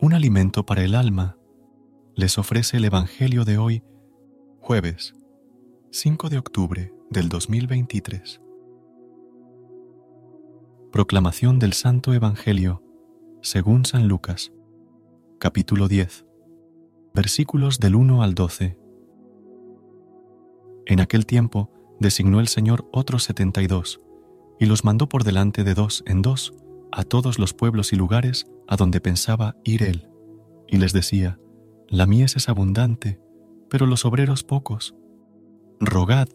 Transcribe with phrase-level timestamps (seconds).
[0.00, 1.36] Un alimento para el alma,
[2.14, 3.82] les ofrece el Evangelio de hoy,
[4.60, 5.14] jueves
[5.90, 8.40] 5 de octubre del 2023.
[10.90, 12.82] Proclamación del Santo Evangelio
[13.40, 14.52] según San Lucas,
[15.38, 16.26] capítulo 10,
[17.14, 18.78] versículos del 1 al 12.
[20.86, 24.00] En aquel tiempo designó el Señor otros setenta y dos,
[24.58, 26.54] y los mandó por delante de dos en dos
[26.96, 30.08] a todos los pueblos y lugares a donde pensaba ir él,
[30.68, 31.40] y les decía,
[31.88, 33.20] La mies es abundante,
[33.68, 34.94] pero los obreros pocos.
[35.80, 36.28] Rogad,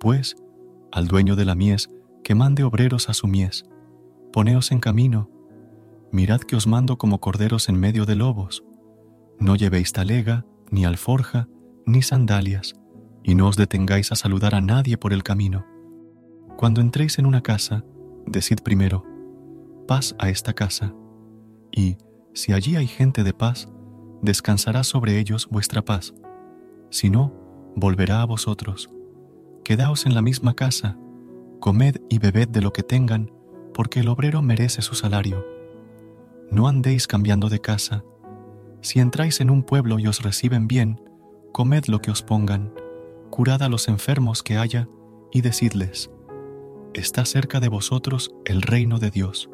[0.00, 0.36] pues,
[0.92, 1.90] al dueño de la mies
[2.24, 3.66] que mande obreros a su mies.
[4.32, 5.30] Poneos en camino.
[6.10, 8.64] Mirad que os mando como corderos en medio de lobos.
[9.38, 11.48] No llevéis talega, ni alforja,
[11.84, 12.74] ni sandalias,
[13.22, 15.66] y no os detengáis a saludar a nadie por el camino.
[16.56, 17.84] Cuando entréis en una casa,
[18.26, 19.04] decid primero,
[19.88, 20.94] paz a esta casa
[21.72, 21.96] y,
[22.34, 23.68] si allí hay gente de paz,
[24.22, 26.14] descansará sobre ellos vuestra paz.
[26.90, 27.32] Si no,
[27.74, 28.90] volverá a vosotros.
[29.64, 30.98] Quedaos en la misma casa,
[31.58, 33.32] comed y bebed de lo que tengan,
[33.72, 35.44] porque el obrero merece su salario.
[36.50, 38.04] No andéis cambiando de casa.
[38.82, 41.00] Si entráis en un pueblo y os reciben bien,
[41.52, 42.74] comed lo que os pongan,
[43.30, 44.86] curad a los enfermos que haya,
[45.32, 46.10] y decidles,
[46.94, 49.50] está cerca de vosotros el reino de Dios.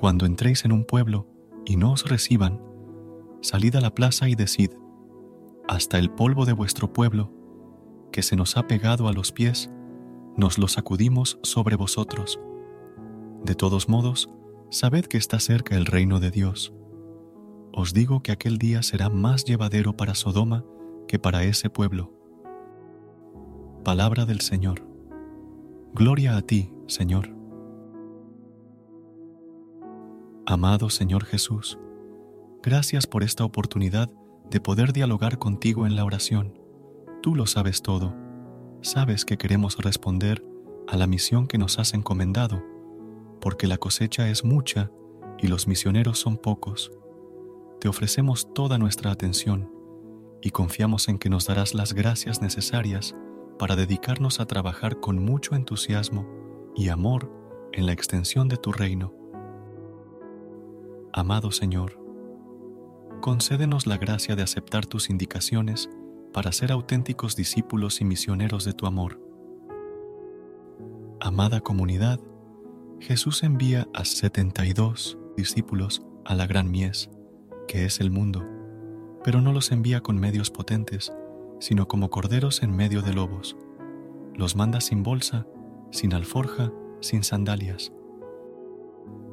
[0.00, 1.26] Cuando entréis en un pueblo
[1.66, 2.58] y no os reciban,
[3.42, 4.70] salid a la plaza y decid,
[5.68, 7.30] hasta el polvo de vuestro pueblo,
[8.10, 9.70] que se nos ha pegado a los pies,
[10.38, 12.40] nos lo sacudimos sobre vosotros.
[13.44, 14.30] De todos modos,
[14.70, 16.72] sabed que está cerca el reino de Dios.
[17.70, 20.64] Os digo que aquel día será más llevadero para Sodoma
[21.08, 22.10] que para ese pueblo.
[23.84, 24.82] Palabra del Señor.
[25.92, 27.39] Gloria a ti, Señor.
[30.50, 31.78] Amado Señor Jesús,
[32.60, 34.10] gracias por esta oportunidad
[34.50, 36.58] de poder dialogar contigo en la oración.
[37.22, 38.16] Tú lo sabes todo.
[38.82, 40.44] Sabes que queremos responder
[40.88, 42.64] a la misión que nos has encomendado,
[43.40, 44.90] porque la cosecha es mucha
[45.38, 46.90] y los misioneros son pocos.
[47.78, 49.70] Te ofrecemos toda nuestra atención
[50.42, 53.14] y confiamos en que nos darás las gracias necesarias
[53.56, 56.26] para dedicarnos a trabajar con mucho entusiasmo
[56.74, 57.30] y amor
[57.72, 59.19] en la extensión de tu reino
[61.12, 61.98] Amado Señor,
[63.20, 65.90] concédenos la gracia de aceptar tus indicaciones
[66.32, 69.20] para ser auténticos discípulos y misioneros de tu amor.
[71.18, 72.20] Amada comunidad,
[73.00, 77.10] Jesús envía a 72 discípulos a la gran mies,
[77.66, 78.46] que es el mundo,
[79.24, 81.12] pero no los envía con medios potentes,
[81.58, 83.56] sino como corderos en medio de lobos.
[84.36, 85.44] Los manda sin bolsa,
[85.90, 87.92] sin alforja, sin sandalias.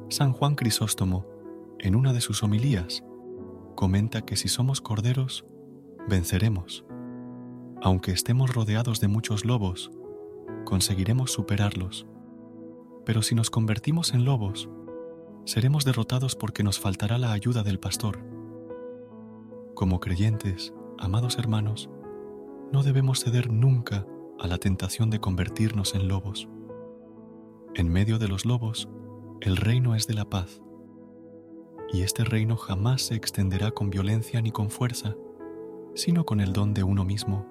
[0.08, 1.37] San Juan Crisóstomo
[1.78, 3.04] en una de sus homilías,
[3.76, 5.46] comenta que si somos corderos,
[6.08, 6.84] venceremos.
[7.80, 9.92] Aunque estemos rodeados de muchos lobos,
[10.64, 12.06] conseguiremos superarlos.
[13.04, 14.68] Pero si nos convertimos en lobos,
[15.44, 18.18] seremos derrotados porque nos faltará la ayuda del pastor.
[19.74, 21.88] Como creyentes, amados hermanos,
[22.72, 24.04] no debemos ceder nunca
[24.40, 26.48] a la tentación de convertirnos en lobos.
[27.74, 28.88] En medio de los lobos,
[29.40, 30.60] el reino es de la paz.
[31.92, 35.16] Y este reino jamás se extenderá con violencia ni con fuerza,
[35.94, 37.46] sino con el don de uno mismo,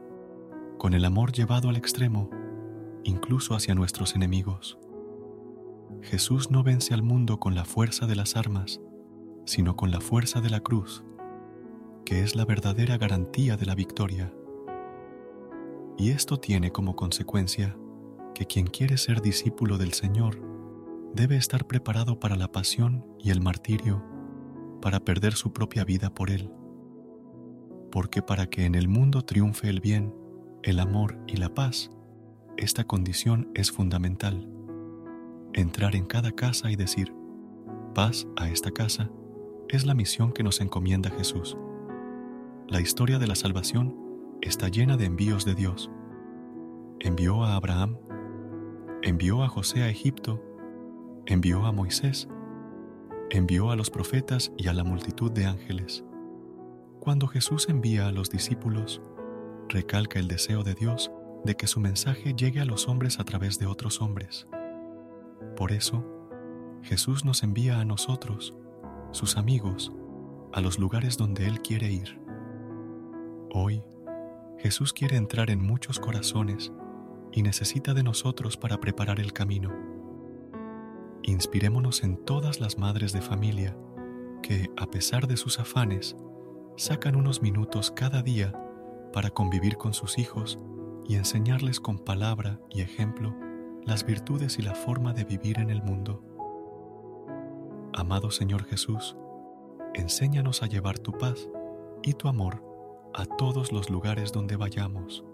[0.78, 2.30] con el amor llevado al extremo,
[3.04, 4.78] incluso hacia nuestros enemigos.
[6.02, 8.80] Jesús no vence al mundo con la fuerza de las armas,
[9.46, 11.04] sino con la fuerza de la cruz,
[12.06, 14.34] que es la verdadera garantía de la victoria.
[15.98, 17.76] Y esto tiene como consecuencia
[18.36, 20.40] que quien quiere ser discípulo del Señor
[21.14, 24.04] debe estar preparado para la pasión y el martirio,
[24.82, 26.52] para perder su propia vida por Él.
[27.92, 30.14] Porque para que en el mundo triunfe el bien,
[30.64, 31.90] el amor y la paz,
[32.58, 34.50] esta condición es fundamental.
[35.54, 37.14] Entrar en cada casa y decir,
[37.94, 39.10] paz a esta casa,
[39.70, 41.58] es la misión que nos encomienda Jesús.
[42.68, 43.96] La historia de la salvación
[44.42, 45.90] está llena de envíos de Dios.
[47.00, 47.98] Envió a Abraham,
[49.04, 50.44] envió a José a Egipto,
[51.26, 52.28] envió a Moisés,
[53.30, 56.04] envió a los profetas y a la multitud de ángeles.
[57.00, 59.02] Cuando Jesús envía a los discípulos,
[59.70, 61.12] recalca el deseo de Dios
[61.44, 64.48] de que su mensaje llegue a los hombres a través de otros hombres.
[65.56, 66.06] Por eso,
[66.84, 68.56] Jesús nos envía a nosotros,
[69.12, 69.92] sus amigos,
[70.54, 72.20] a los lugares donde Él quiere ir.
[73.52, 73.84] Hoy,
[74.58, 76.72] Jesús quiere entrar en muchos corazones
[77.32, 79.87] y necesita de nosotros para preparar el camino.
[81.28, 83.78] Inspirémonos en todas las madres de familia
[84.42, 86.16] que, a pesar de sus afanes,
[86.78, 88.54] sacan unos minutos cada día
[89.12, 90.58] para convivir con sus hijos
[91.06, 93.36] y enseñarles con palabra y ejemplo
[93.86, 96.24] las virtudes y la forma de vivir en el mundo.
[97.94, 99.18] Amado Señor Jesús,
[99.96, 101.50] enséñanos a llevar tu paz
[102.04, 102.64] y tu amor
[103.14, 105.26] a todos los lugares donde vayamos.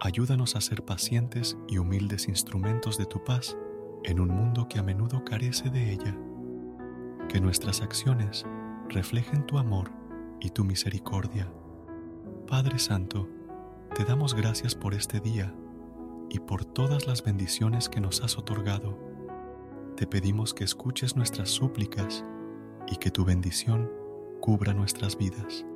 [0.00, 3.54] Ayúdanos a ser pacientes y humildes instrumentos de tu paz
[4.06, 6.16] en un mundo que a menudo carece de ella.
[7.28, 8.46] Que nuestras acciones
[8.88, 9.90] reflejen tu amor
[10.40, 11.52] y tu misericordia.
[12.46, 13.28] Padre Santo,
[13.96, 15.52] te damos gracias por este día
[16.30, 18.96] y por todas las bendiciones que nos has otorgado.
[19.96, 22.24] Te pedimos que escuches nuestras súplicas
[22.86, 23.90] y que tu bendición
[24.40, 25.66] cubra nuestras vidas.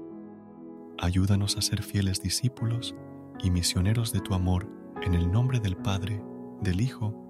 [0.98, 2.94] Ayúdanos a ser fieles discípulos
[3.42, 4.68] y misioneros de tu amor
[5.02, 6.22] en el nombre del Padre,
[6.60, 7.29] del Hijo